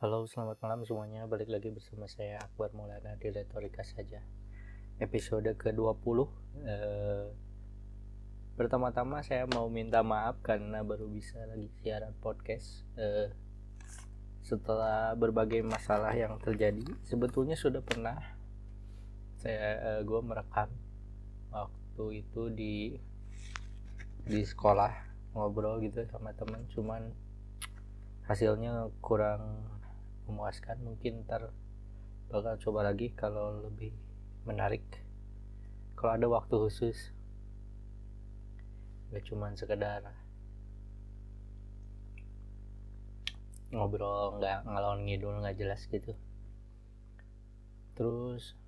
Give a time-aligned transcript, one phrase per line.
[0.00, 1.28] Halo, selamat malam semuanya.
[1.28, 4.24] Balik lagi bersama saya Akbar Maulana di Retorika saja.
[4.96, 6.24] Episode ke-20.
[6.64, 7.28] Eh,
[8.56, 12.88] pertama-tama saya mau minta maaf karena baru bisa lagi siaran podcast.
[12.96, 13.28] Eh,
[14.40, 18.16] setelah berbagai masalah yang terjadi, sebetulnya sudah pernah
[19.36, 20.72] saya eh, gue merekam
[21.52, 22.96] waktu itu di
[24.24, 24.96] di sekolah
[25.36, 27.12] ngobrol gitu sama teman cuman
[28.24, 29.68] hasilnya kurang
[30.30, 31.50] memuaskan mungkin ntar
[32.30, 33.90] bakal coba lagi kalau lebih
[34.46, 34.86] menarik.
[35.98, 37.10] Kalau ada waktu khusus.
[39.10, 40.06] Gak cuman sekedar
[43.70, 46.14] ngobrol nggak ngalon ngidul nggak jelas gitu.
[47.94, 48.58] Terus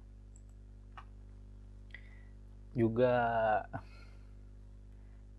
[2.73, 3.15] juga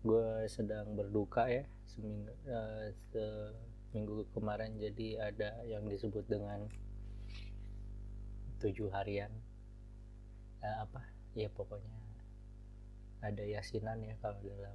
[0.04, 2.92] gue sedang berduka ya seminggu uh,
[3.94, 6.66] seminggu kemarin jadi ada yang disebut dengan
[8.58, 9.30] tujuh harian.
[10.58, 11.06] Uh, apa?
[11.38, 11.94] Ya pokoknya
[13.22, 14.74] ada yasinan ya kalau dalam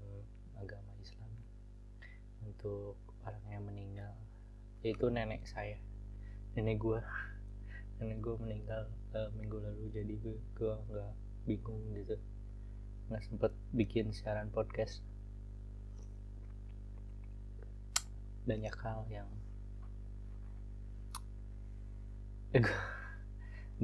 [0.55, 1.27] agama Islam
[2.47, 2.95] untuk
[3.27, 4.15] orang yang meninggal.
[4.87, 5.75] Yaitu nenek saya.
[6.55, 7.03] Nenek gue
[7.99, 8.87] nenek gue meninggal
[9.19, 9.91] uh, minggu lalu.
[9.91, 10.15] Jadi
[10.55, 11.11] gue nggak
[11.43, 12.15] bingung gitu.
[13.11, 15.03] Nggak sempet bikin siaran podcast
[18.49, 19.29] banyak hal yang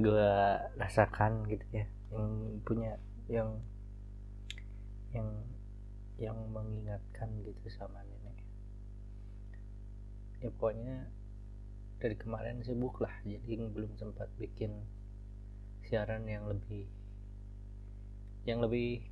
[0.02, 0.30] gue
[0.74, 1.86] rasakan gitu ya.
[2.10, 2.30] Yang
[2.66, 2.92] punya
[3.30, 3.62] yang
[5.14, 5.28] yang
[6.18, 8.36] yang mengingatkan gitu sama nenek.
[10.42, 11.06] Ya pokoknya
[12.02, 14.84] dari kemarin sibuk lah jadi belum sempat bikin
[15.86, 16.90] siaran yang lebih
[18.44, 19.06] yang lebih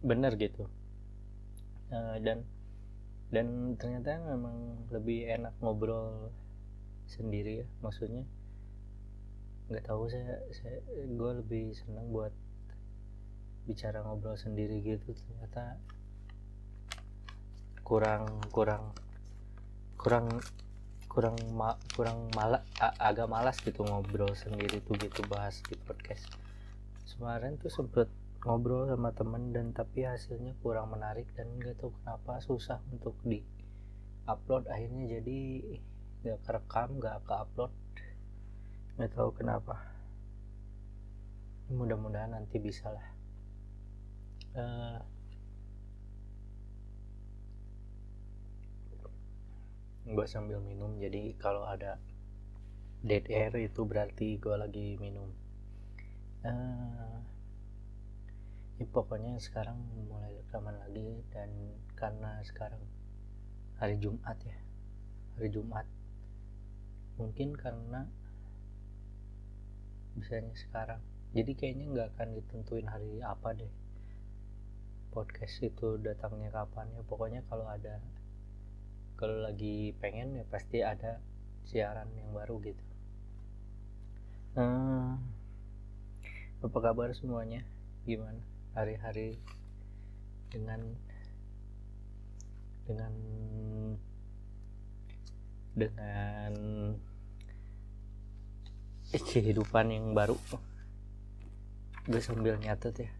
[0.00, 0.66] benar gitu.
[1.92, 2.48] Uh, dan
[3.32, 6.28] dan ternyata memang lebih enak ngobrol
[7.08, 8.28] sendiri ya maksudnya.
[9.72, 12.36] Nggak tahu saya saya gue lebih senang buat
[13.64, 15.16] bicara ngobrol sendiri gitu.
[15.16, 15.80] Ternyata
[17.80, 18.92] kurang kurang
[19.96, 20.28] kurang
[21.08, 22.60] kurang ma kurang malah
[23.00, 26.28] agak malas gitu ngobrol sendiri tuh gitu bahas di podcast.
[27.16, 32.42] Kemarin tuh sempet ngobrol sama temen dan tapi hasilnya kurang menarik dan nggak tahu kenapa
[32.42, 33.38] susah untuk di
[34.26, 34.66] upload.
[34.66, 35.38] Akhirnya jadi
[36.22, 37.72] nggak kerekam nggak ke upload
[38.98, 39.78] nggak tahu kenapa.
[41.70, 43.08] Mudah-mudahan nanti bisa lah.
[44.52, 44.98] Uh, eh,
[50.12, 51.96] gue sambil minum jadi kalau ada
[53.06, 55.30] dead air itu berarti gue lagi minum.
[56.42, 57.31] Uh,
[58.82, 59.78] ya pokoknya sekarang
[60.10, 61.54] mulai rekaman lagi dan
[61.94, 62.82] karena sekarang
[63.78, 64.58] hari Jumat ya
[65.36, 65.86] hari Jumat.
[67.16, 68.08] Mungkin karena
[70.18, 71.00] misalnya sekarang.
[71.32, 73.72] Jadi kayaknya nggak akan ditentuin hari apa deh.
[75.12, 77.02] Podcast itu datangnya kapan ya.
[77.04, 78.00] Pokoknya kalau ada
[79.16, 81.22] kalau lagi pengen ya pasti ada
[81.68, 82.84] siaran yang baru gitu.
[84.52, 85.16] Hmm,
[86.60, 87.64] apa kabar semuanya?
[88.04, 89.36] Gimana hari-hari
[90.48, 90.80] dengan
[92.88, 93.12] dengan
[95.72, 96.52] dengan
[99.12, 100.36] kehidupan yang baru.
[102.08, 103.10] Gue sambil nyatet ya.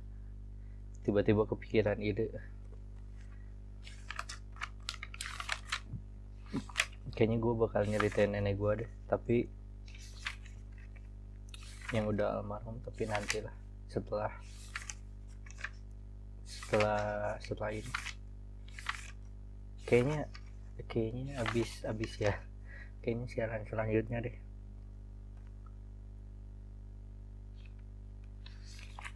[1.05, 2.33] Tiba-tiba kepikiran ide.
[7.13, 9.45] Kayaknya gue bakal nyeritain nenek gue deh tapi
[11.93, 13.53] yang udah almarhum tapi nantilah
[13.93, 14.33] setelah
[16.73, 17.93] setelah setelah ini.
[19.85, 20.25] Kayaknya
[20.89, 22.33] kayaknya abis abis ya.
[23.05, 24.37] Kayaknya siaran selanjutnya deh.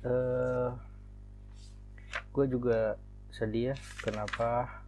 [0.05, 0.77] Uh,
[2.37, 3.00] gue juga
[3.33, 3.77] sedih ya.
[4.05, 4.84] Kenapa?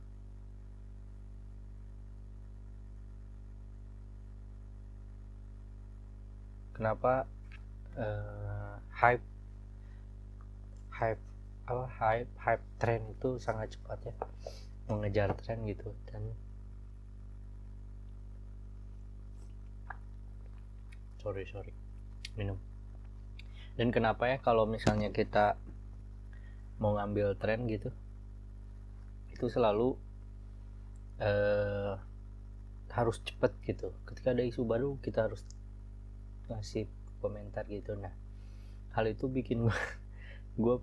[6.77, 7.25] Kenapa
[7.97, 9.25] uh, hype?
[10.93, 11.38] Hype
[11.69, 14.15] apa hype hype tren itu sangat cepat ya.
[14.89, 16.33] Mengejar tren gitu dan
[21.21, 21.77] sorry sorry.
[22.41, 22.57] Minum.
[23.77, 25.61] Dan kenapa ya kalau misalnya kita
[26.81, 27.93] mau ngambil tren gitu
[29.29, 29.95] itu selalu
[31.21, 32.01] uh,
[32.91, 33.93] harus cepet gitu.
[34.09, 35.45] Ketika ada isu baru kita harus
[36.49, 36.89] ngasih
[37.21, 37.93] komentar gitu.
[37.93, 38.17] Nah
[38.97, 39.69] hal itu bikin
[40.65, 40.77] gue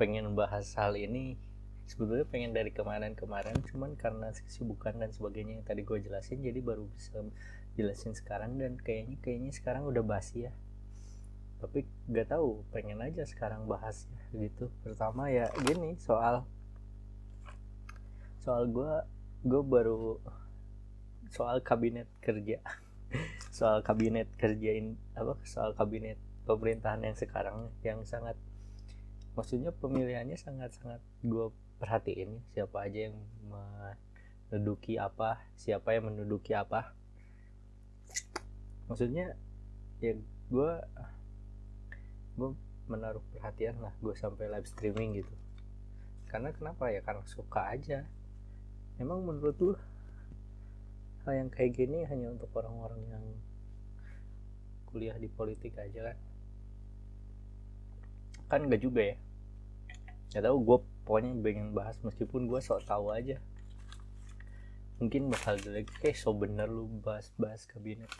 [0.00, 1.36] pengen bahas hal ini
[1.84, 6.88] sebetulnya pengen dari kemarin-kemarin cuman karena kesibukan dan sebagainya yang tadi gue jelasin jadi baru
[6.88, 7.20] bisa
[7.76, 10.52] jelasin sekarang dan kayaknya kayaknya sekarang udah basi ya.
[11.60, 14.72] Tapi gak tahu pengen aja sekarang bahas gitu.
[14.80, 16.48] Pertama ya gini soal
[18.40, 18.92] soal gue
[19.44, 20.16] gue baru
[21.28, 22.64] soal kabinet kerja.
[23.50, 26.14] Soal kabinet kerjain apa soal kabinet
[26.46, 28.38] pemerintahan yang sekarang yang sangat
[29.38, 31.46] maksudnya pemilihannya sangat-sangat gue
[31.80, 33.16] perhatiin siapa aja yang
[34.50, 36.92] menduduki apa siapa yang menduduki apa.
[38.90, 39.38] Maksudnya
[40.02, 40.18] ya
[40.50, 40.70] gue
[42.34, 42.50] gue
[42.90, 45.34] menaruh perhatian lah gue sampai live streaming gitu.
[46.26, 47.02] Karena kenapa ya?
[47.02, 48.06] Karena suka aja.
[48.98, 49.72] Emang menurut lu
[51.24, 53.24] hal yang kayak gini hanya untuk orang-orang yang
[54.90, 56.18] kuliah di politik aja kan
[58.50, 59.16] kan enggak juga ya.
[60.34, 63.38] Nggak tahu gue pokoknya pengen bahas meskipun gue sok tahu aja.
[64.98, 68.10] Mungkin bakal lagi kayak so bener lu bahas-bahas kabinet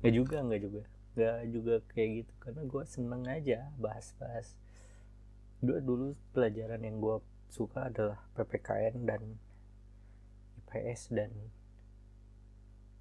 [0.00, 0.82] nggak juga nggak juga.
[1.18, 4.54] Nggak juga kayak gitu karena gue seneng aja bahas-bahas
[5.56, 6.06] dulu dulu
[6.36, 7.16] pelajaran yang gue
[7.48, 9.22] suka adalah PPKN dan
[10.62, 11.32] IPS dan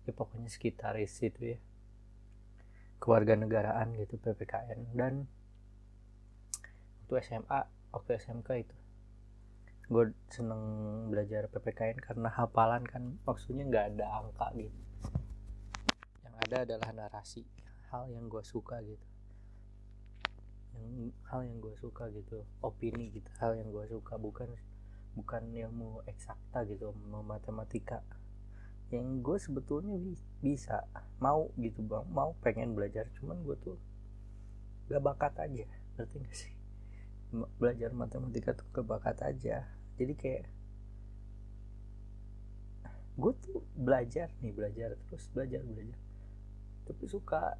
[0.07, 1.60] ya pokoknya sekitar itu ya.
[2.98, 5.30] Keluarga negaraan gitu PPKN dan
[7.06, 7.62] waktu SMA
[7.94, 8.78] waktu SMK itu.
[9.94, 10.62] Gue seneng
[11.13, 14.74] belajar PPKN karena hafalan kan maksudnya nggak ada angka gitu.
[16.25, 17.46] Yang ada adalah narasi
[17.94, 19.06] hal yang gue suka gitu.
[20.74, 24.50] Yang hal yang gue suka gitu opini gitu hal yang gue suka bukan
[25.13, 28.02] bukan ilmu eksakta gitu mau matematika.
[28.90, 29.94] Yang gue sebetulnya
[30.42, 30.90] bisa
[31.22, 33.78] mau gitu bang mau pengen belajar cuman gue tuh
[34.90, 36.55] gak bakat aja ngerti gak sih
[37.59, 39.67] belajar matematika tuh kebakat aja.
[39.95, 40.43] Jadi kayak
[43.15, 45.99] gue tuh belajar nih belajar terus belajar belajar.
[46.85, 47.55] Tapi suka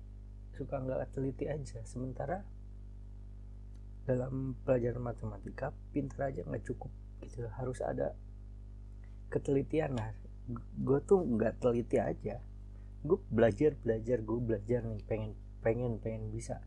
[0.56, 1.84] suka nggak teliti aja.
[1.88, 2.44] Sementara
[4.06, 6.92] dalam pelajaran matematika pintar aja nggak cukup
[7.24, 7.48] gitu.
[7.56, 8.14] Harus ada
[9.32, 10.14] ketelitian nah
[10.78, 12.44] gue tuh nggak teliti aja.
[13.02, 15.02] Gue belajar belajar gue belajar nih.
[15.08, 15.32] Pengen
[15.64, 16.62] pengen pengen bisa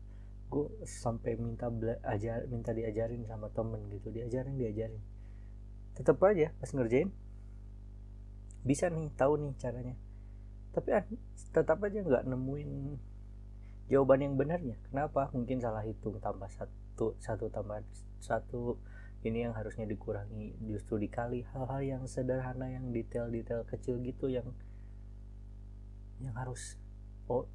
[0.49, 4.09] gue sampai minta belajar minta diajarin sama temen gitu.
[4.09, 5.01] Diajarin diajarin.
[5.93, 7.13] Tetap aja pas ngerjain
[8.65, 9.95] bisa nih tahu nih caranya.
[10.73, 10.89] Tapi
[11.53, 12.71] tetap aja nggak nemuin
[13.93, 14.77] jawaban yang benarnya.
[14.89, 15.29] Kenapa?
[15.31, 17.85] Mungkin salah hitung tambah satu satu tambah
[18.19, 18.81] satu.
[19.19, 24.47] Ini yang harusnya dikurangi justru dikali hal-hal yang sederhana yang detail-detail kecil gitu yang
[26.23, 26.79] yang harus
[27.27, 27.47] oh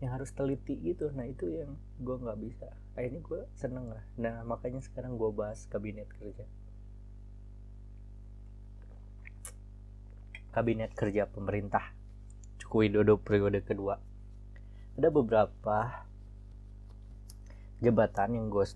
[0.00, 1.12] yang harus teliti gitu.
[1.12, 2.68] Nah itu yang gue nggak bisa.
[2.96, 4.04] Akhirnya gue seneng lah.
[4.16, 6.44] Nah makanya sekarang gue bahas kabinet kerja.
[10.50, 11.94] Kabinet kerja pemerintah.
[12.58, 14.00] Jokowi Dodo periode kedua.
[14.98, 16.08] Ada beberapa
[17.80, 18.66] jabatan yang gue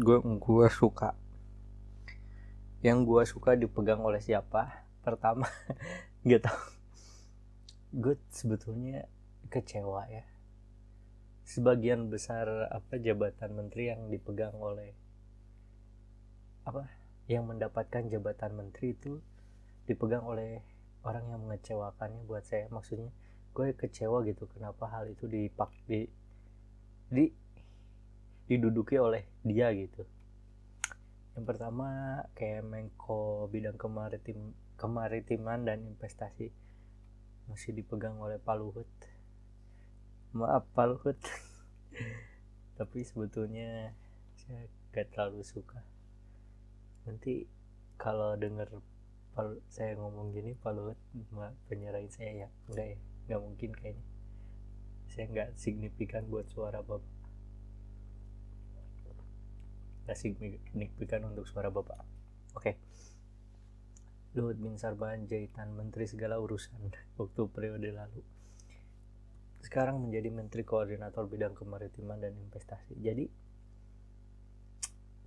[0.00, 1.14] gue gue suka.
[2.80, 4.88] Yang gue suka dipegang oleh siapa?
[5.04, 5.48] Pertama
[6.28, 6.80] gak tau
[7.90, 9.10] gue sebetulnya
[9.50, 10.22] kecewa ya
[11.50, 14.94] sebagian besar apa jabatan menteri yang dipegang oleh
[16.62, 16.86] apa
[17.26, 19.18] yang mendapatkan jabatan menteri itu
[19.90, 20.62] dipegang oleh
[21.02, 22.70] orang yang mengecewakannya buat saya.
[22.70, 23.10] Maksudnya
[23.50, 26.06] gue kecewa gitu kenapa hal itu dipak di
[27.10, 27.26] di
[28.46, 30.06] diduduki oleh dia gitu.
[31.34, 36.54] Yang pertama kayak Menko bidang kemaritim kemaritiman dan investasi
[37.50, 38.86] masih dipegang oleh Pak Luhut
[40.30, 41.18] maaf Pak Luhut
[42.78, 43.92] tapi sebetulnya
[44.38, 45.82] saya gak terlalu suka.
[47.06, 47.46] Nanti
[48.00, 48.80] kalau denger
[49.70, 50.98] saya ngomong gini Pak Luhut
[51.68, 52.48] penyerahin saya ya.
[52.72, 52.98] Enggak ya?
[53.28, 54.06] Nggak mungkin kayaknya.
[55.10, 57.14] Saya nggak signifikan buat suara bapak.
[60.06, 62.00] Nggak signifikan untuk suara bapak.
[62.58, 62.74] Oke.
[62.74, 62.74] Okay.
[64.38, 66.78] Luhut bin Sarbanjaitan menteri segala urusan
[67.18, 68.22] waktu periode lalu
[69.60, 72.96] sekarang menjadi Menteri Koordinator Bidang Kemaritiman dan Investasi.
[72.96, 73.28] Jadi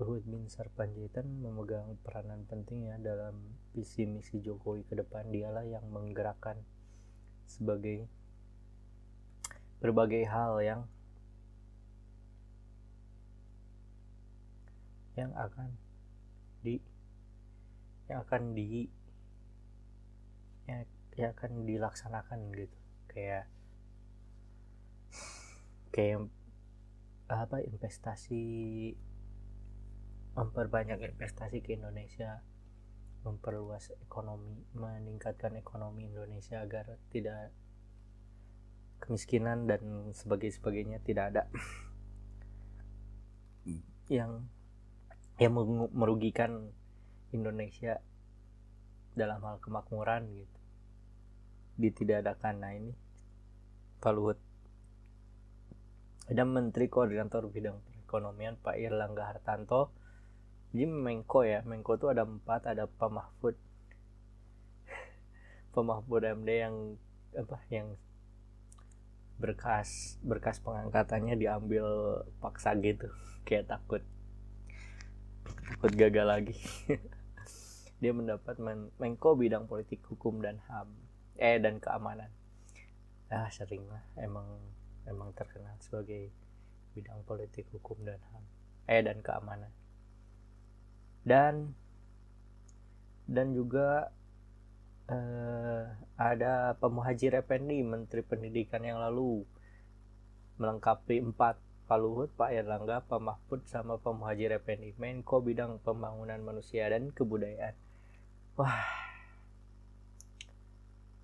[0.02, 3.38] Luhut bin Sarpanjaitan memegang peranan penting ya dalam
[3.78, 5.30] visi misi Jokowi ke depan.
[5.30, 6.58] Dialah yang menggerakkan
[7.46, 8.10] sebagai
[9.78, 10.82] berbagai hal yang
[15.14, 15.70] yang akan
[16.66, 16.82] di
[18.10, 18.90] yang akan di
[20.66, 22.78] yang, yang akan dilaksanakan gitu
[23.14, 23.46] kayak
[25.94, 26.26] kayak
[27.30, 28.44] apa investasi
[30.34, 32.42] memperbanyak investasi ke Indonesia
[33.24, 37.56] memperluas ekonomi meningkatkan ekonomi Indonesia agar tidak
[39.00, 41.44] kemiskinan dan sebagai sebagainya tidak ada.
[44.12, 44.48] Yang
[45.40, 45.54] yang
[45.96, 46.76] merugikan
[47.32, 48.04] Indonesia
[49.16, 50.60] dalam hal kemakmuran gitu.
[51.80, 52.94] Ditidakadakan nah ini
[54.04, 54.40] Pak Luhut
[56.32, 59.92] ada Menteri Koordinator Bidang Perekonomian Pak Irlangga Hartanto.
[60.72, 63.56] Jadi Menko ya Menko itu ada empat ada Pak Mahfud.
[65.74, 66.76] Pak Mahfud MD yang
[67.34, 67.98] apa yang
[69.42, 71.86] berkas berkas pengangkatannya diambil
[72.40, 73.12] paksa gitu.
[73.50, 74.02] Kayak takut.
[75.68, 76.58] Takut gagal lagi.
[78.02, 80.92] Dia mendapat men Menko bidang politik hukum dan ham
[81.36, 82.32] eh dan keamanan.
[83.28, 84.04] Ah sering lah.
[84.16, 84.48] Emang
[85.10, 86.30] emang terkenal sebagai
[86.94, 88.44] bidang politik hukum dan ham
[88.88, 89.72] eh dan keamanan.
[91.24, 91.72] Dan
[93.24, 94.12] dan juga
[95.08, 95.84] eh,
[96.20, 99.48] ada pemuhajir Effendi Menteri Pendidikan yang lalu
[100.60, 106.40] melengkapi empat Pak Luhut, Pak Erlangga, Pak Mahfud, sama Pak Muhajir Effendi Menko bidang pembangunan
[106.40, 107.76] manusia dan kebudayaan.
[108.56, 108.88] Wah.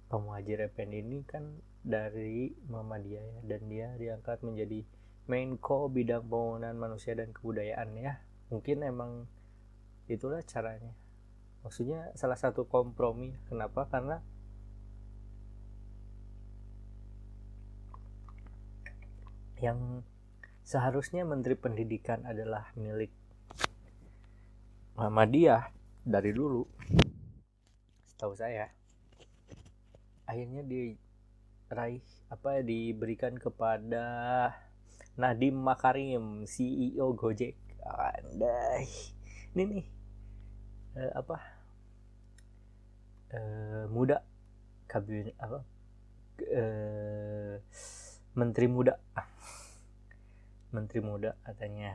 [0.09, 3.39] Pak Muhajir Effendi ini kan dari Muhammadiyah ya.
[3.45, 4.83] Dan dia diangkat menjadi
[5.29, 8.17] Menko bidang pembangunan manusia dan kebudayaan ya.
[8.49, 9.29] Mungkin emang
[10.09, 10.97] itulah caranya.
[11.61, 13.37] Maksudnya salah satu kompromi.
[13.45, 13.85] Kenapa?
[13.85, 14.23] Karena
[19.59, 20.01] yang
[20.63, 23.11] seharusnya Menteri Pendidikan adalah milik
[24.95, 25.71] Muhammadiyah
[26.07, 26.63] dari dulu
[28.19, 28.67] tahu saya
[30.27, 30.63] akhirnya
[31.69, 32.01] diraih
[32.33, 34.05] apa diberikan kepada
[35.21, 37.53] Nadim Makarim CEO Gojek.
[37.85, 38.89] Andai
[39.53, 39.85] ini nih
[40.97, 41.37] eh, apa?
[43.29, 44.25] Eh, muda.
[44.89, 45.61] Kabinet apa?
[46.41, 47.61] Eh,
[48.33, 48.97] menteri muda.
[50.73, 51.93] Menteri muda katanya.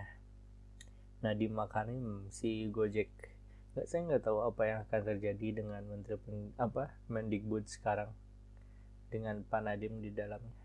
[1.18, 3.10] Nadim Makarim si Gojek.
[3.74, 6.14] Nggak saya nggak tahu apa yang akan terjadi dengan menteri
[6.62, 8.14] apa Mendikbud sekarang
[9.14, 10.58] dengan Pak Nadiem di dalamnya.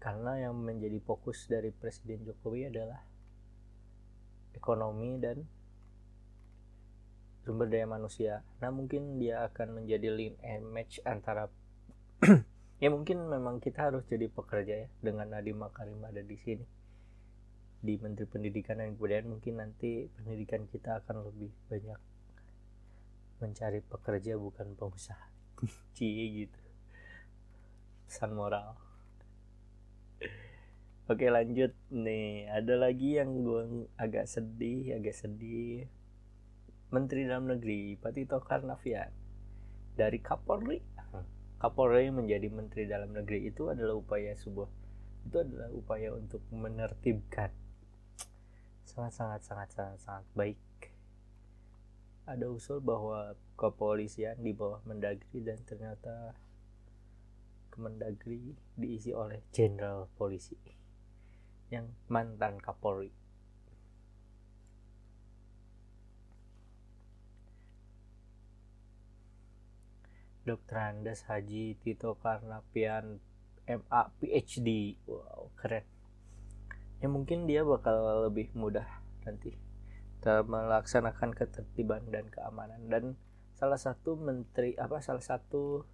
[0.00, 3.04] Karena yang menjadi fokus dari Presiden Jokowi adalah
[4.56, 5.44] ekonomi dan
[7.44, 8.40] sumber daya manusia.
[8.64, 11.52] Nah mungkin dia akan menjadi link and match antara
[12.82, 16.64] ya mungkin memang kita harus jadi pekerja ya dengan Nadiem Makarim ada di sini.
[17.84, 22.00] Di Menteri Pendidikan dan Kebudayaan mungkin nanti pendidikan kita akan lebih banyak
[23.44, 25.33] mencari pekerja bukan pengusaha
[25.96, 26.60] cie gitu.
[28.10, 28.74] Pesan moral.
[31.04, 32.48] Oke lanjut nih.
[32.48, 35.84] Ada lagi yang gue agak sedih agak sedih.
[36.88, 39.10] Menteri Dalam Negeri Pak Tito Karnavian
[39.98, 40.80] dari Kapolri.
[41.60, 44.68] Kapolri menjadi Menteri Dalam Negeri itu adalah upaya sebuah
[45.24, 47.48] itu adalah upaya untuk menertibkan.
[48.84, 49.68] Sangat sangat sangat
[50.00, 50.56] sangat baik
[52.24, 56.32] ada usul bahwa kepolisian di bawah Mendagri dan ternyata
[57.68, 60.54] Kemendagri diisi oleh jenderal polisi
[61.74, 63.10] yang mantan Kapolri.
[70.44, 70.76] Dr.
[70.76, 73.18] Andes Haji Tito Karnavian
[73.66, 74.94] MA PhD.
[75.08, 75.82] Wow, keren
[77.04, 78.88] ya mungkin dia bakal lebih mudah
[79.28, 79.52] nanti
[80.24, 82.88] melaksanakan ketertiban dan keamanan.
[82.88, 83.04] Dan
[83.54, 85.84] salah satu menteri apa salah satu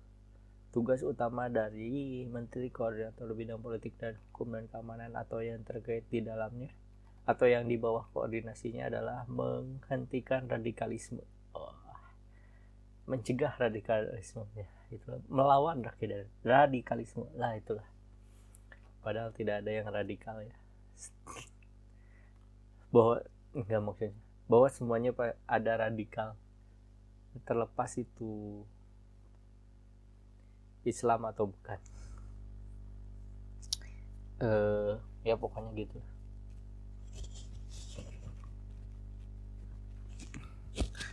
[0.70, 6.22] tugas utama dari menteri koordinator bidang politik dan hukum dan keamanan atau yang terkait di
[6.22, 6.70] dalamnya
[7.26, 11.22] atau yang di bawah koordinasinya adalah menghentikan radikalisme.
[11.54, 11.74] Oh,
[13.10, 15.82] mencegah radikalisme ya itu melawan
[16.42, 17.26] radikalisme.
[17.38, 17.86] Lah itulah.
[19.00, 20.54] Padahal tidak ada yang radikal ya.
[22.90, 23.22] Bahwa
[23.54, 24.16] enggak maksudnya.
[24.50, 25.10] Bahwa semuanya
[25.46, 26.34] ada radikal.
[27.46, 28.62] Terlepas itu
[30.82, 31.78] Islam atau bukan.
[34.40, 36.00] Uh, ya pokoknya gitu.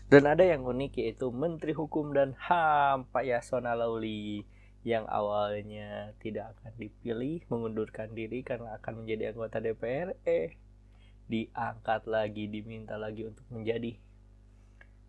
[0.07, 4.47] Dan ada yang unik yaitu Menteri Hukum dan HAM Pak Yasona Lauli
[4.87, 10.55] yang awalnya tidak akan dipilih mengundurkan diri karena akan menjadi anggota DPR eh
[11.27, 13.99] diangkat lagi diminta lagi untuk menjadi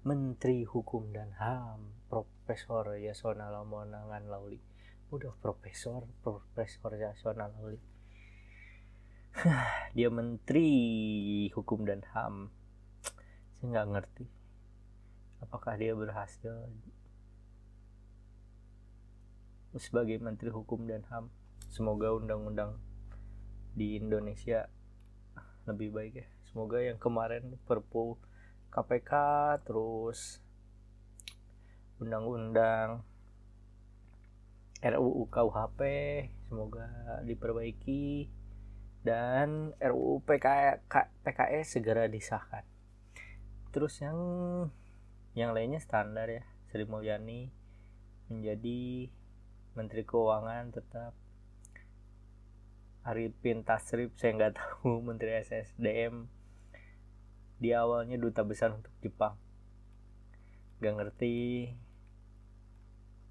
[0.03, 4.59] Menteri Hukum dan HAM Profesor Yasona Lamonangan Lauli.
[5.15, 7.79] Udah Profesor Profesor Yasona Lauli.
[9.97, 10.69] Dia Menteri
[11.55, 12.51] Hukum dan HAM.
[13.55, 14.27] Saya nggak ngerti.
[15.39, 16.67] Apakah dia berhasil
[19.79, 21.31] sebagai Menteri Hukum dan HAM?
[21.71, 22.83] Semoga undang-undang
[23.79, 24.67] di Indonesia
[25.69, 28.17] lebih baik ya semoga yang kemarin Perpu
[28.73, 29.13] KPK
[29.69, 30.41] terus
[32.01, 33.05] undang-undang
[34.81, 35.81] RUU KUHP
[36.49, 36.87] semoga
[37.27, 38.31] diperbaiki
[39.03, 42.67] dan RUU PKS, segera disahkan.
[43.71, 44.19] Terus yang
[45.33, 46.45] yang lainnya standar ya.
[46.69, 47.49] Sri Mulyani
[48.29, 49.09] menjadi
[49.73, 51.17] Menteri Keuangan tetap
[53.09, 56.29] Arifin Tasrif saya nggak tahu Menteri SSDM
[57.59, 59.35] di awalnya duta besar untuk Jepang
[60.79, 61.75] gak ngerti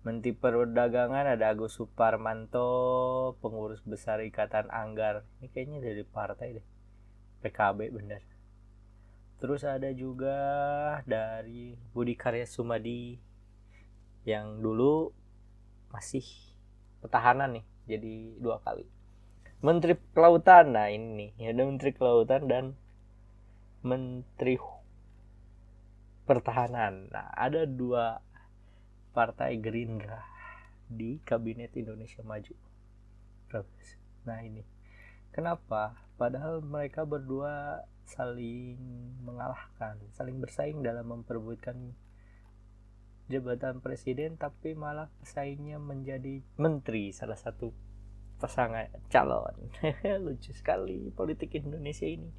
[0.03, 5.27] Menteri Perdagangan ada Agus Suparmanto, pengurus besar Ikatan Anggar.
[5.43, 6.67] Ini kayaknya dari partai deh.
[7.43, 8.24] PKB bener.
[9.43, 10.39] Terus ada juga
[11.03, 13.19] dari Budi Karya Sumadi
[14.24, 15.12] yang dulu
[15.91, 16.24] masih
[17.03, 18.88] pertahanan nih, jadi dua kali.
[19.57, 22.65] Menteri Kelautan, nah ini nih, ada Menteri Kelautan dan
[23.81, 24.53] Menteri
[26.29, 27.09] Pertahanan.
[27.09, 28.21] Nah, ada dua
[29.17, 30.21] Partai Gerindra
[30.85, 32.53] di Kabinet Indonesia Maju.
[34.29, 34.61] Nah ini,
[35.33, 35.97] kenapa?
[36.21, 38.77] Padahal mereka berdua saling
[39.25, 41.97] mengalahkan, saling bersaing dalam memperebutkan
[43.25, 47.87] jabatan presiden, tapi malah pesaingnya menjadi menteri salah satu
[48.38, 49.56] pasangan calon.
[50.25, 52.29] Lucu sekali politik Indonesia ini.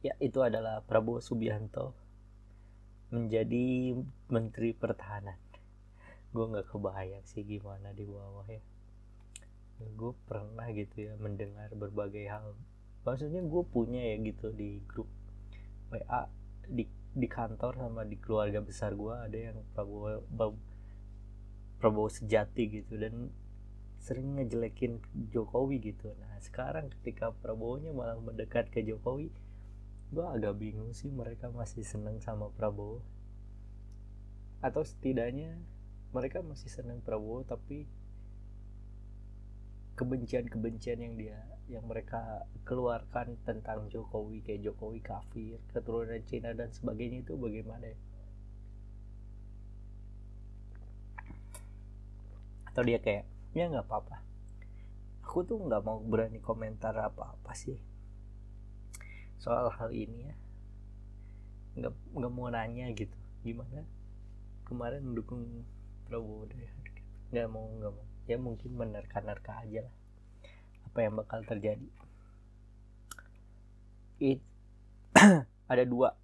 [0.00, 1.92] Ya, itu adalah Prabowo Subianto
[3.10, 3.92] menjadi
[4.30, 5.36] menteri pertahanan
[6.30, 8.62] gue nggak kebayang sih gimana di bawah ya
[9.82, 12.54] gue pernah gitu ya mendengar berbagai hal
[13.02, 15.10] maksudnya gue punya ya gitu di grup
[15.90, 16.30] WA
[16.70, 20.22] di di kantor sama di keluarga besar gue ada yang Prabowo
[21.80, 23.32] Prabowo sejati gitu dan
[24.00, 25.00] sering ngejelekin
[25.32, 29.32] Jokowi gitu nah sekarang ketika Prabowo nya malah mendekat ke Jokowi
[30.12, 33.00] gue agak bingung sih mereka masih seneng sama Prabowo
[34.60, 35.56] atau setidaknya
[36.12, 37.88] mereka masih seneng Prabowo tapi
[39.96, 47.22] kebencian-kebencian yang dia yang mereka keluarkan tentang Jokowi kayak Jokowi kafir keturunan Cina dan sebagainya
[47.22, 47.96] itu bagaimana ya?
[52.70, 54.22] Atau dia kayak ya nggak apa-apa.
[55.26, 57.78] Aku tuh nggak mau berani komentar apa-apa sih.
[59.42, 60.34] Soal hal ini ya.
[61.78, 63.14] Nggak nggak mau nanya gitu.
[63.42, 63.82] Gimana?
[64.62, 65.66] Kemarin mendukung
[66.06, 66.46] Prabowo
[67.30, 68.06] nggak mau nggak mau.
[68.30, 69.94] Ya mungkin menerka-nerka aja lah.
[70.86, 71.86] Apa yang bakal terjadi?
[74.22, 74.42] It
[75.70, 76.14] ada dua.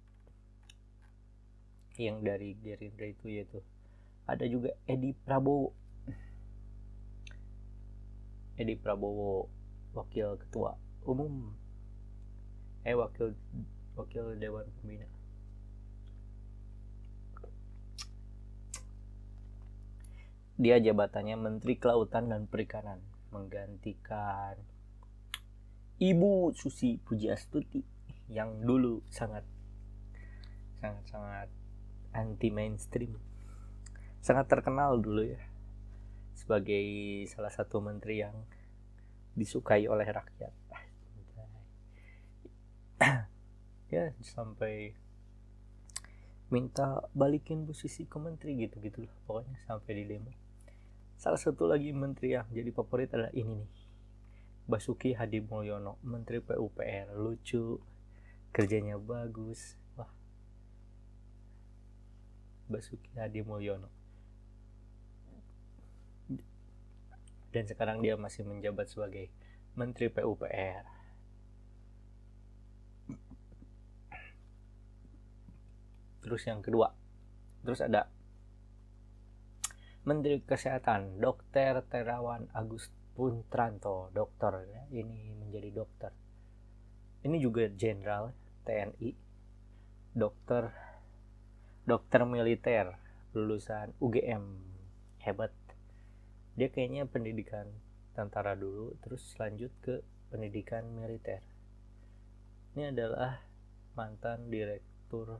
[1.99, 3.59] Yang dari Gerindra itu yaitu
[4.27, 5.86] ada juga Edi Prabowo
[8.57, 9.45] Edi Prabowo
[9.93, 10.73] wakil ketua
[11.05, 11.53] umum.
[12.81, 13.37] Eh wakil
[13.93, 15.05] wakil dewan pembina.
[20.57, 22.97] Dia jabatannya Menteri Kelautan dan Perikanan.
[23.29, 24.57] Menggantikan
[26.01, 27.85] Ibu Susi Pujiastuti
[28.33, 29.45] yang dulu sangat
[30.81, 31.49] sangat sangat
[32.09, 33.13] anti mainstream.
[34.25, 35.41] Sangat terkenal dulu ya
[36.37, 36.85] sebagai
[37.33, 38.45] salah satu menteri yang
[39.33, 40.53] disukai oleh rakyat.
[43.87, 44.99] Ya sampai
[46.51, 50.31] minta balikin posisi ke menteri gitu gitu loh pokoknya sampai di demo
[51.15, 53.71] salah satu lagi menteri yang jadi favorit adalah ini nih
[54.67, 57.79] Basuki Hadi Mulyono menteri PUPR lucu
[58.51, 59.79] kerjanya bagus.
[59.95, 60.11] Wah.
[62.67, 63.87] Basuki Hadi Mulyono
[67.55, 69.31] dan sekarang dia masih menjabat sebagai
[69.77, 70.97] menteri PUPR
[76.27, 76.91] terus yang kedua.
[77.63, 78.11] Terus ada
[80.03, 81.87] Menteri Kesehatan Dr.
[81.87, 84.11] Terawan Agus Puntranto.
[84.11, 84.83] Dokter ya.
[84.91, 86.11] ini menjadi dokter.
[87.23, 88.35] Ini juga jenderal
[88.67, 89.15] TNI
[90.11, 90.67] dokter
[91.87, 92.99] dokter militer
[93.31, 94.43] lulusan UGM
[95.23, 95.55] hebat
[96.57, 97.69] dia kayaknya pendidikan
[98.17, 100.01] tentara dulu terus lanjut ke
[100.33, 101.45] pendidikan militer.
[102.73, 103.45] Ini adalah
[103.93, 105.37] mantan direktur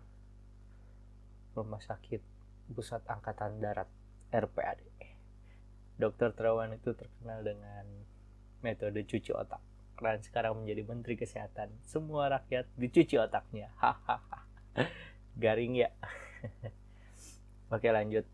[1.58, 2.22] Rumah Sakit
[2.70, 3.90] Pusat Angkatan Darat
[4.30, 4.80] RPAD.
[5.98, 7.86] Dokter Terawan itu terkenal dengan
[8.62, 9.66] metode cuci otak.
[9.98, 11.74] dan sekarang menjadi menteri kesehatan.
[11.82, 13.74] Semua rakyat dicuci otaknya.
[15.42, 15.90] Garing ya.
[17.74, 18.30] Oke lanjut.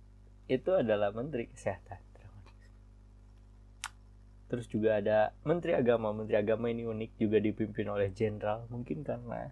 [0.52, 2.12] Itu adalah menteri kesehatan
[4.53, 6.13] terus juga ada menteri agama.
[6.13, 9.49] Menteri agama ini unik juga dipimpin oleh jenderal mungkin karena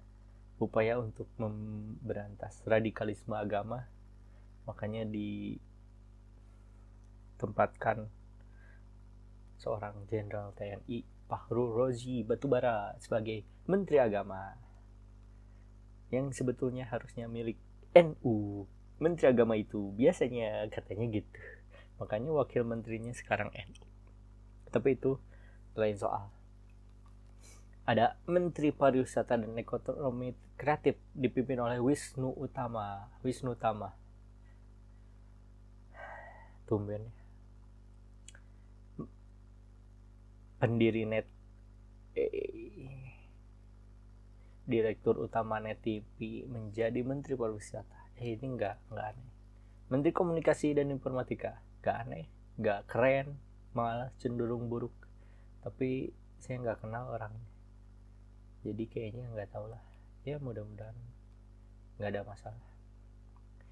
[0.61, 3.89] upaya untuk memberantas radikalisme agama.
[4.69, 5.09] Makanya
[7.41, 8.13] ditempatkan
[9.57, 14.53] seorang jenderal TNI Fahru Rozi Batubara sebagai menteri agama
[16.13, 17.57] yang sebetulnya harusnya milik
[17.97, 18.69] NU
[19.01, 21.41] menteri agama itu biasanya katanya gitu.
[21.97, 23.90] Makanya wakil menterinya sekarang NU
[24.71, 25.19] tapi itu
[25.75, 26.31] lain soal.
[27.85, 33.91] Ada Menteri Pariwisata dan Ekonomi Kreatif dipimpin oleh Wisnu Utama Wisnu Utama
[36.71, 37.03] tumben.
[40.55, 41.27] Pendiri net
[42.15, 43.11] eh,
[44.63, 48.15] direktur utama net TV menjadi menteri pariwisata.
[48.15, 49.29] Eh, ini enggak enggak aneh.
[49.91, 53.35] Menteri komunikasi dan informatika enggak aneh enggak keren
[53.71, 54.93] malah cenderung buruk.
[55.63, 57.47] Tapi saya nggak kenal orangnya.
[58.61, 59.81] Jadi kayaknya nggak tahu lah.
[60.25, 60.97] Ya mudah-mudahan
[61.97, 62.67] nggak ada masalah.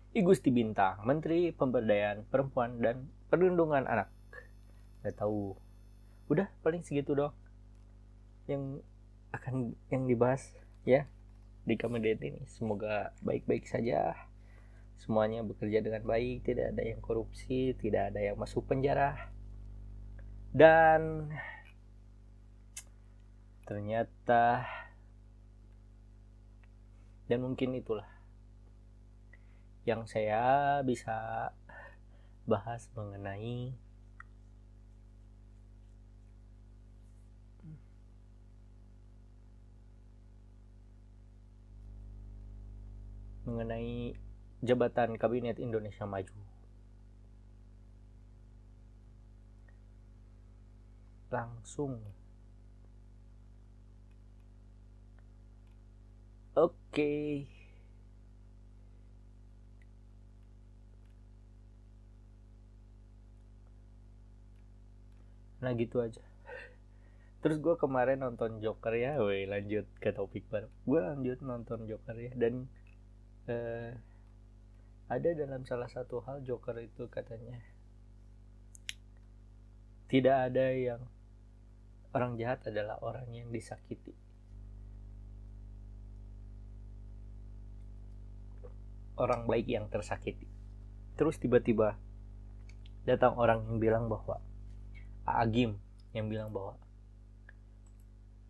[0.09, 4.09] I Gusti Bintang Menteri Pemberdayaan Perempuan dan Perlindungan Anak.
[5.05, 5.53] Nggak tahu.
[6.29, 7.33] Udah paling segitu dong
[8.49, 8.81] yang
[9.29, 11.05] akan yang dibahas ya
[11.65, 12.41] di Kamedet ini.
[12.49, 14.17] Semoga baik-baik saja.
[14.97, 19.31] Semuanya bekerja dengan baik tidak ada yang korupsi tidak ada yang masuk penjara
[20.49, 21.29] dan
[23.69, 24.65] ternyata
[27.29, 28.09] dan mungkin itulah
[29.85, 31.53] yang saya bisa
[32.49, 33.77] bahas mengenai
[43.45, 44.17] mengenai
[44.65, 46.48] jabatan kabinet Indonesia Maju
[51.31, 52.01] langsung.
[56.57, 56.73] Oke.
[56.91, 57.59] Okay.
[65.59, 66.23] nah gitu aja.
[67.39, 70.67] Terus gue kemarin nonton Joker ya woi lanjut ke topik baru.
[70.83, 72.67] Gue lanjut nonton Joker ya dan
[73.47, 73.91] uh,
[75.07, 77.59] ada dalam salah satu hal Joker itu katanya
[80.09, 81.01] tidak ada yang
[82.15, 84.13] orang jahat adalah orang yang disakiti.
[89.19, 90.47] Orang baik yang tersakiti.
[91.19, 91.99] Terus tiba-tiba
[93.03, 94.39] datang orang yang bilang bahwa
[95.29, 95.77] Agim
[96.13, 96.79] yang bilang bahwa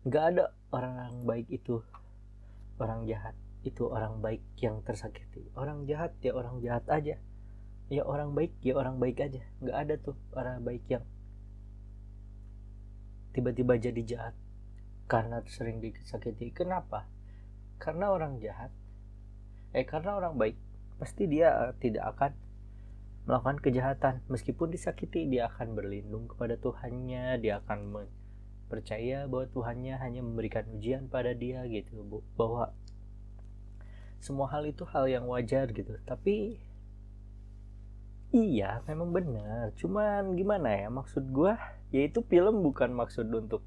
[0.08, 1.84] nggak ada orang baik itu
[2.80, 7.20] orang jahat itu orang baik yang tersakiti orang jahat ya orang jahat aja
[7.92, 11.04] ya orang baik ya orang baik aja nggak ada tuh orang baik yang
[13.30, 14.34] tiba-tiba jadi jahat
[15.10, 16.54] karena sering disakiti.
[16.54, 17.10] Kenapa?
[17.82, 18.70] Karena orang jahat.
[19.74, 20.54] Eh karena orang baik
[21.02, 22.32] pasti dia uh, tidak akan
[23.26, 24.14] melakukan kejahatan.
[24.30, 28.06] Meskipun disakiti dia akan berlindung kepada Tuhannya dia akan
[28.70, 32.70] percaya bahwa Tuhannya hanya memberikan ujian pada dia gitu bahwa
[34.22, 35.98] semua hal itu hal yang wajar gitu.
[36.06, 36.62] Tapi
[38.30, 39.74] iya memang benar.
[39.74, 41.50] Cuman gimana ya maksud gue
[41.90, 43.62] yaitu film bukan maksud untuk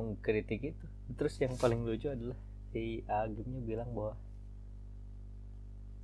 [0.00, 0.86] mengkritik itu.
[1.14, 2.36] Terus yang paling lucu adalah
[2.72, 4.16] si Agimnya bilang bahwa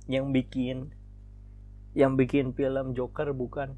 [0.07, 0.93] yang bikin
[1.91, 3.75] yang bikin film Joker bukan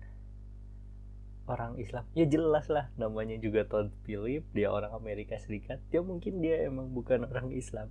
[1.50, 2.06] orang Islam.
[2.16, 5.82] Ya jelas lah namanya juga Todd Phillips dia orang Amerika Serikat.
[5.90, 7.90] Dia mungkin dia emang bukan orang Islam.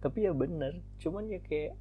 [0.00, 1.78] Tapi ya bener cuman ya kayak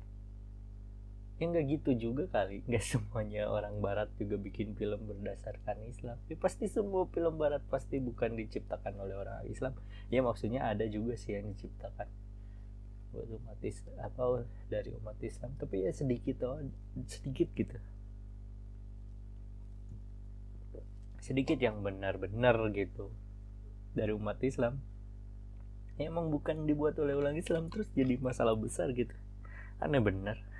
[1.35, 2.63] ya nggak gitu juga kali.
[2.67, 6.17] Nggak semuanya orang barat juga bikin film berdasarkan Islam.
[6.31, 9.75] Ya pasti semua film barat pasti bukan diciptakan oleh orang Islam.
[10.07, 12.07] Ya maksudnya ada juga sih yang diciptakan
[13.15, 14.23] buat umat Islam apa
[14.71, 15.51] dari umat Islam.
[15.59, 16.63] Tapi ya sedikit oh
[17.07, 17.77] sedikit gitu.
[21.19, 23.11] Sedikit yang benar-benar gitu
[23.91, 24.79] dari umat Islam.
[25.95, 29.15] Ya emang bukan dibuat oleh orang Islam terus jadi masalah besar gitu.
[29.79, 30.54] Aneh benar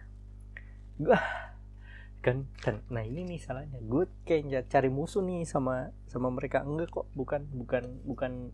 [0.95, 1.19] gue
[2.25, 2.81] kan kan.
[2.89, 3.77] Nah ini nih salahnya.
[3.85, 6.65] Gue kayak cari musuh nih sama sama mereka.
[6.65, 8.49] Enggak kok bukan bukan bukan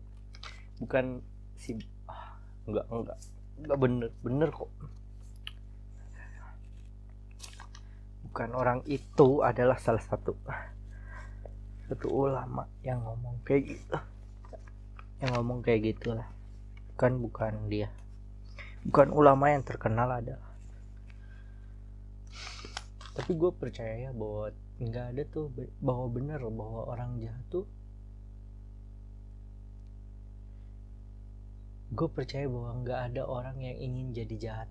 [0.76, 1.24] bukan
[1.56, 2.36] si ah,
[2.68, 3.18] enggak enggak.
[3.62, 4.70] Enggak bener bener kok.
[8.28, 10.36] Bukan orang itu adalah salah satu
[11.88, 13.96] satu ulama yang ngomong kayak gitu.
[15.24, 16.28] Yang ngomong kayak gitulah.
[17.00, 17.88] Kan bukan dia.
[18.84, 20.51] Bukan ulama yang terkenal ada
[23.12, 27.68] tapi gue percaya bahwa nggak ada tuh bahwa bener bahwa orang jahat tuh
[31.92, 34.68] gue percaya bahwa nggak ada orang yang ingin jadi jahat.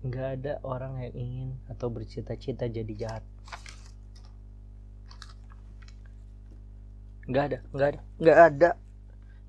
[0.00, 3.24] Nggak ada orang yang ingin atau bercita-cita jadi jahat.
[7.28, 8.70] Nggak ada nggak ada nggak ada.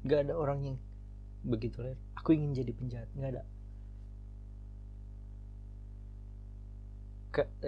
[0.04, 0.78] Nggak ada orang yang
[1.42, 3.44] begitu lah aku ingin jadi penjahat nggak ada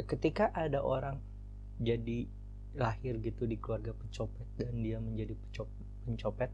[0.07, 1.19] ketika ada orang
[1.79, 2.27] jadi
[2.75, 5.33] lahir gitu di keluarga pencopet dan dia menjadi
[6.03, 6.51] pencopet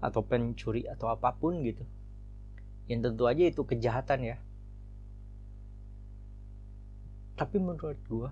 [0.00, 1.84] atau pencuri atau apa pun gitu
[2.90, 4.36] yang tentu aja itu kejahatan ya.
[7.38, 8.30] Tapi menurut gue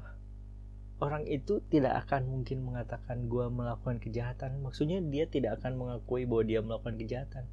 [0.98, 4.58] orang itu tidak akan mungkin mengatakan gue melakukan kejahatan.
[4.58, 7.46] Maksudnya dia tidak akan mengakui bahwa dia melakukan kejahatan.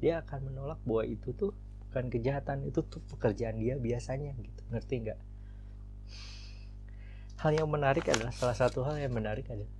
[0.00, 1.52] Dia akan menolak bahwa itu tuh
[1.84, 4.60] bukan kejahatan itu tuh pekerjaan dia biasanya gitu.
[4.72, 5.18] Ngerti nggak
[7.40, 9.72] hal yang menarik adalah salah satu hal yang menarik adalah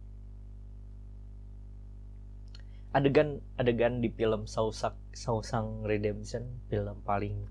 [2.97, 7.49] adegan adegan di film Sausak Sausang Redemption film paling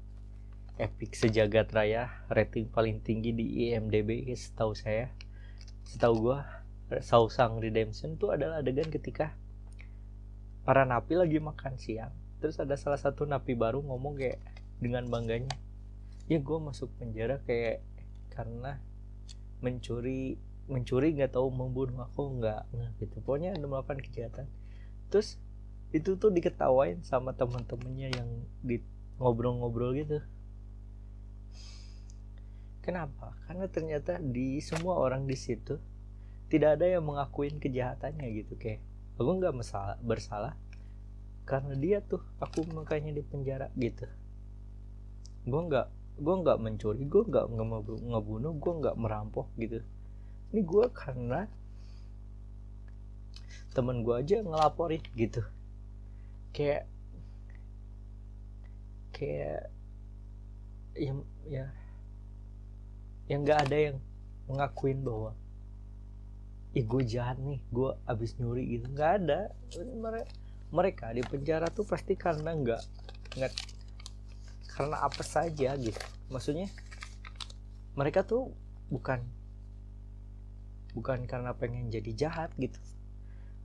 [0.82, 5.14] epic sejagat raya rating paling tinggi di IMDb setahu saya
[5.86, 6.40] setahu gua
[7.02, 9.34] Sausang Redemption itu adalah adegan ketika
[10.66, 12.14] para napi lagi makan siang.
[12.42, 14.38] Terus ada salah satu napi baru ngomong kayak
[14.78, 15.54] dengan bangganya
[16.26, 17.86] ya gue masuk penjara kayak
[18.34, 18.82] karena
[19.66, 20.38] mencuri
[20.70, 23.18] mencuri nggak tahu membunuh aku nggak nah, gitu.
[23.26, 24.46] Pokoknya ada melakukan kejahatan.
[25.10, 25.42] Terus
[25.94, 28.30] itu tuh diketawain sama teman-temannya yang
[28.62, 28.82] di
[29.18, 30.22] ngobrol-ngobrol gitu.
[32.86, 33.34] Kenapa?
[33.50, 35.82] Karena ternyata di semua orang di situ
[36.54, 38.86] tidak ada yang mengakuin kejahatannya gitu kayak
[39.18, 40.54] aku nggak masalah bersalah
[41.50, 44.06] karena dia tuh aku makanya di penjara gitu.
[45.46, 49.84] Gue nggak gue nggak mencuri gue nggak ngebunuh gue nggak merampok gitu.
[50.56, 51.48] Ini gue karena
[53.76, 55.44] temen gue aja ngelaporin gitu.
[56.56, 56.88] Kayak
[59.12, 59.68] kayak
[60.96, 61.68] yang ya
[63.28, 63.98] yang nggak ada yang
[64.48, 65.36] mengakuin bahwa
[66.72, 68.88] ih gue jahat nih gue abis nyuri gitu.
[68.96, 69.52] Nggak ada.
[70.72, 72.82] Mereka di penjara tuh pasti karena nggak
[73.36, 73.75] nggak
[74.76, 75.98] karena apa saja gitu.
[76.28, 76.68] Maksudnya
[77.96, 78.52] mereka tuh
[78.92, 79.24] bukan
[80.92, 82.76] bukan karena pengen jadi jahat gitu.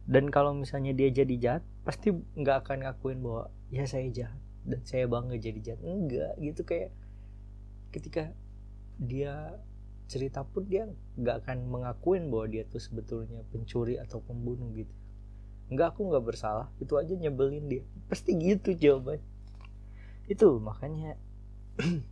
[0.06, 4.80] Dan kalau misalnya dia jadi jahat pasti nggak akan ngakuin bahwa ya saya jahat dan
[4.86, 5.82] saya bangga jadi jahat.
[5.82, 6.62] Enggak gitu.
[6.62, 6.90] Kayak
[7.90, 8.30] ketika
[9.02, 9.58] dia
[10.06, 14.94] cerita pun dia nggak akan mengakuin bahwa dia tuh sebetulnya pencuri atau pembunuh gitu.
[15.70, 16.70] Enggak aku nggak bersalah.
[16.78, 17.82] Itu aja nyebelin dia.
[18.10, 19.39] Pasti gitu jawabannya
[20.30, 21.18] itu makanya.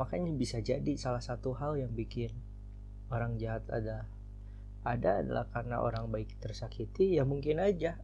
[0.00, 2.32] Makanya bisa jadi salah satu hal yang bikin
[3.12, 4.08] orang jahat ada.
[4.82, 8.00] Ada adalah karena orang baik tersakiti ya mungkin aja.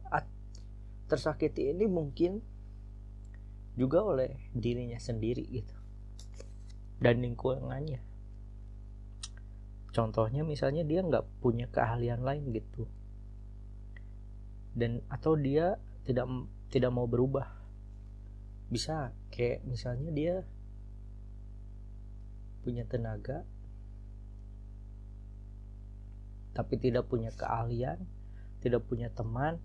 [1.09, 2.39] Tersakiti ini mungkin
[3.75, 5.75] juga oleh dirinya sendiri gitu.
[7.01, 7.99] Dan lingkungannya.
[9.91, 12.87] Contohnya misalnya dia nggak punya keahlian lain gitu.
[14.71, 15.75] Dan atau dia
[16.07, 16.29] tidak
[16.71, 17.60] tidak mau berubah
[18.71, 20.35] bisa kayak misalnya dia
[22.63, 23.43] punya tenaga
[26.55, 27.99] tapi tidak punya keahlian
[28.63, 29.59] tidak punya teman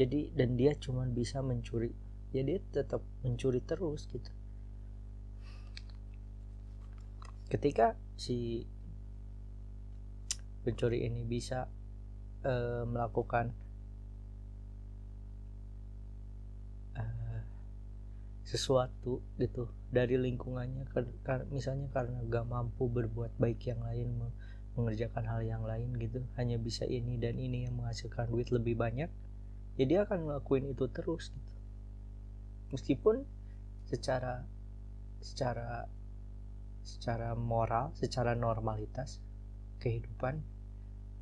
[0.00, 1.92] jadi dan dia cuma bisa mencuri
[2.30, 4.30] ya dia tetap mencuri terus gitu.
[7.50, 8.62] Ketika si
[10.62, 11.66] pencuri ini bisa
[12.46, 13.50] e, melakukan
[18.50, 20.90] sesuatu gitu dari lingkungannya
[21.54, 24.18] misalnya karena gak mampu berbuat baik yang lain
[24.74, 29.06] mengerjakan hal yang lain gitu hanya bisa ini dan ini yang menghasilkan duit lebih banyak
[29.78, 31.54] ya akan ngelakuin itu terus gitu.
[32.74, 33.24] Meskipun
[33.88, 34.44] secara
[35.24, 35.88] secara
[36.84, 39.24] secara moral secara normalitas
[39.80, 40.42] kehidupan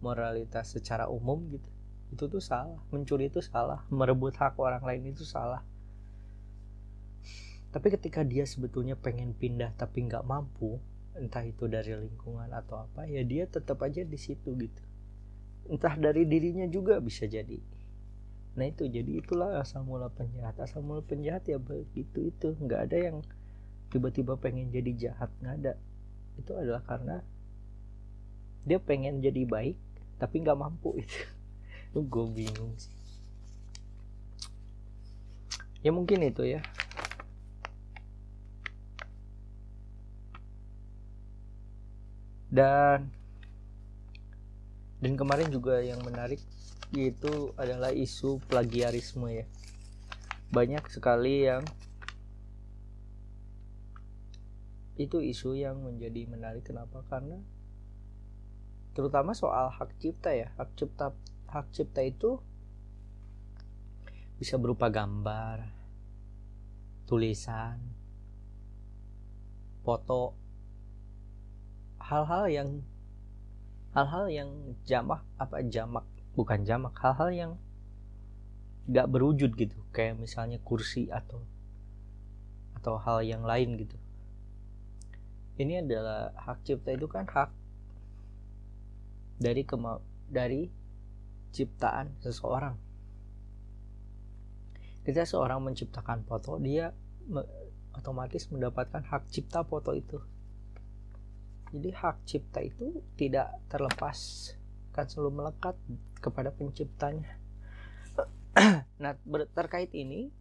[0.03, 1.71] moralitas secara umum gitu
[2.09, 2.81] itu tuh salah.
[2.91, 5.63] Mencuri itu salah merebut hak orang lain itu salah
[7.69, 10.81] tapi ketika dia sebetulnya pengen pindah tapi nggak mampu
[11.19, 14.83] entah itu dari lingkungan atau apa ya dia tetap aja di situ gitu.
[15.69, 17.61] Entah dari dirinya juga bisa jadi.
[18.57, 18.89] Nah itu.
[18.89, 20.57] Jadi itulah asal mula penjahat.
[20.57, 22.57] Asal mula penjahat ya begitu itu.
[22.57, 23.17] Nggak ada yang
[23.93, 25.73] tiba-tiba pengen jadi jahat nggak ada.
[26.41, 27.21] Itu adalah karena
[28.65, 29.77] dia pengen jadi baik
[30.17, 31.21] tapi nggak mampu itu.
[31.93, 32.95] Gue bingung sih.
[35.85, 36.65] Ya mungkin itu ya
[42.59, 43.07] dan
[44.99, 46.43] dan kemarin juga yang menarik
[46.91, 49.47] yaitu adalah isu plagiarisme ya.
[50.51, 51.63] Banyak sekali yang
[54.99, 56.67] itu isu yang menjadi menarik.
[56.67, 57.07] Kenapa?
[57.07, 57.39] Karena
[58.99, 60.51] terutama soal hak cipta ya.
[60.59, 61.15] Hak cipta
[61.55, 62.43] hak cipta itu
[64.43, 65.63] bisa berupa gambar
[67.07, 67.79] tulisan
[69.87, 70.48] foto
[72.09, 72.71] hal-hal yang
[73.93, 74.51] hal-hal yang
[74.89, 77.53] jamak apa jamak bukan jamak hal-hal yang
[78.89, 79.77] nggak berwujud gitu.
[79.93, 81.45] Kayak misalnya kursi atau
[82.81, 83.97] atau hal yang lain gitu.
[85.61, 87.51] Ini adalah hak cipta itu kan hak
[89.37, 90.01] dari kema
[90.33, 90.73] dari
[91.53, 92.79] ciptaan seseorang.
[95.05, 96.97] Ketika seorang menciptakan foto dia
[97.93, 100.23] otomatis mendapatkan hak cipta foto itu
[101.69, 104.51] jadi hak cipta itu tidak terlepas
[104.97, 105.77] kan selalu melekat
[106.19, 107.39] kepada penciptanya.
[108.99, 109.15] Nah
[109.55, 110.35] terkait ini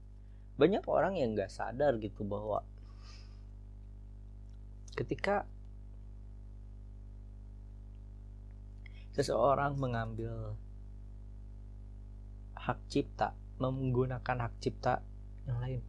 [0.57, 2.65] banyak orang yang nggak sadar gitu bahwa
[4.97, 5.45] ketika
[9.13, 10.57] seseorang mengambil
[12.57, 15.05] hak cipta menggunakan hak cipta
[15.45, 15.81] yang lain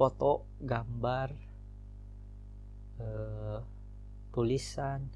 [0.00, 1.28] foto gambar
[2.96, 3.60] eh,
[4.32, 5.12] tulisan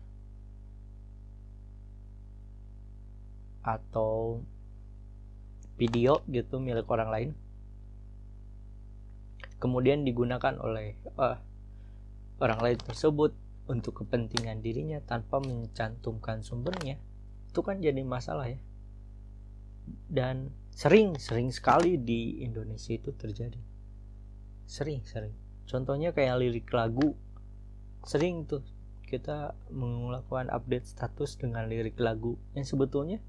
[3.67, 4.39] atau
[5.75, 7.31] video gitu milik orang lain.
[9.59, 11.41] Kemudian digunakan oleh uh,
[12.39, 13.33] orang lain tersebut
[13.67, 17.01] untuk kepentingan dirinya tanpa mencantumkan sumbernya.
[17.51, 18.61] Itu kan jadi masalah ya.
[20.07, 23.59] Dan sering sering sekali di Indonesia itu terjadi.
[24.69, 25.35] Sering sering.
[25.67, 27.17] Contohnya kayak lirik lagu.
[28.07, 28.63] Sering tuh
[29.07, 32.35] kita melakukan update status dengan lirik lagu.
[32.59, 33.23] Yang sebetulnya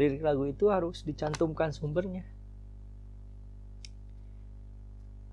[0.00, 2.24] lirik lagu itu harus dicantumkan sumbernya.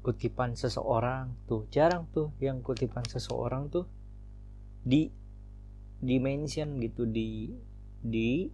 [0.03, 3.87] Kutipan seseorang tuh jarang tuh yang kutipan seseorang tuh
[4.83, 5.11] di
[6.03, 7.51] dimension gitu di
[8.03, 8.47] di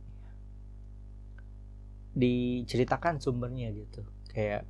[2.13, 4.05] diceritakan sumbernya gitu.
[4.29, 4.69] Kayak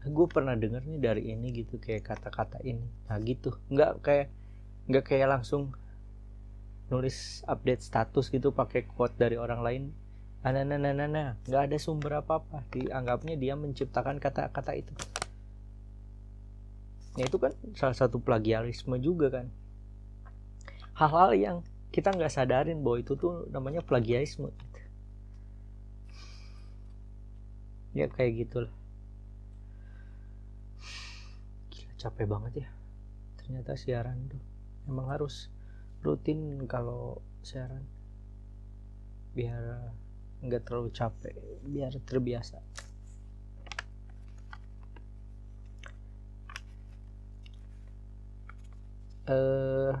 [0.00, 2.88] gue pernah denger nih dari ini gitu kayak kata-kata ini.
[3.08, 3.52] Nah gitu.
[3.68, 4.28] Nggak kayak
[4.90, 5.70] nggak kayak langsung
[6.90, 9.82] nulis update status gitu pakai quote dari orang lain.
[10.42, 14.92] Nah nah nah nah nah nggak ada sumber apa apa dianggapnya dia menciptakan kata-kata itu.
[17.14, 19.46] Ya itu kan salah satu plagiarisme juga kan.
[20.98, 21.56] Hal-hal yang
[21.94, 24.50] kita nggak sadarin bahwa itu tuh namanya plagiarisme.
[27.94, 28.74] Ya kayak gitulah.
[31.70, 32.68] Gila, capek banget ya.
[33.42, 34.49] Ternyata siaran tuh
[34.90, 35.46] emang harus
[36.02, 37.86] rutin kalau siaran.
[39.30, 39.94] Biar
[40.42, 42.58] nggak terlalu capek biar terbiasa.
[49.30, 49.94] Uh,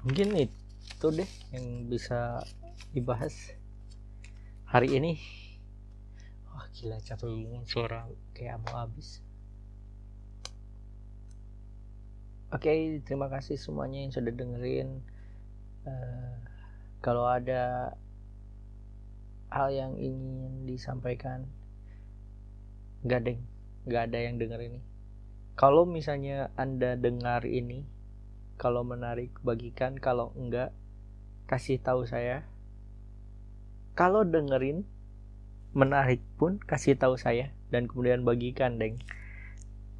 [0.00, 2.40] mungkin itu deh yang bisa
[2.96, 3.52] dibahas
[4.64, 5.20] hari ini.
[6.48, 9.20] Wah gila capek banget suara kayak mau habis
[12.56, 15.04] oke okay, terima kasih semuanya yang sudah dengerin.
[15.84, 16.40] Uh,
[17.04, 17.92] kalau ada
[19.52, 21.44] hal yang ingin disampaikan
[23.04, 23.44] gak deng.
[23.84, 24.80] Nggak ada yang denger ini.
[25.54, 27.84] Kalau misalnya anda dengar ini
[28.56, 30.00] kalau menarik bagikan.
[30.00, 30.72] Kalau enggak
[31.46, 32.48] kasih tahu saya.
[33.92, 34.88] Kalau dengerin
[35.76, 37.52] menarik pun kasih tahu saya.
[37.68, 38.98] Dan kemudian bagikan deng.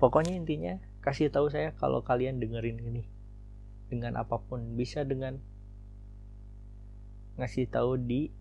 [0.00, 3.06] Pokoknya intinya kasih tahu saya kalau kalian dengerin ini.
[3.86, 4.74] Dengan apa pun.
[4.74, 5.38] Bisa dengan
[7.38, 8.34] ngasih tahu di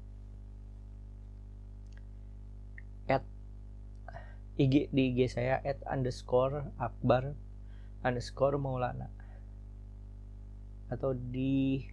[4.56, 7.36] IG di IG saya at underscore akbar
[8.08, 9.12] underscore maulana.
[10.88, 11.84] Atau di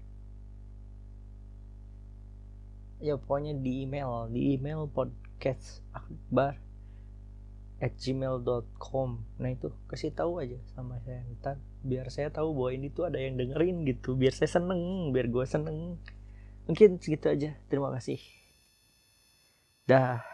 [3.02, 6.54] ya pokoknya di email di email podcast akbar
[7.82, 9.10] at gmail.com
[9.42, 11.26] nah itu kasih tahu aja sama saya.
[11.42, 14.14] Ntar biar saya tahu bahwa ini tuh ada yang dengerin gitu.
[14.14, 15.98] Biar saya seneng biar gue seneng.
[16.70, 17.58] Mungkin segitu aja.
[17.66, 18.22] Terima kasih.
[19.90, 20.31] Dah